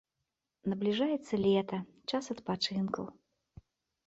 Набліжаецца 0.71 1.39
лета, 1.45 1.77
час 2.13 2.23
адпачынкаў. 2.37 3.05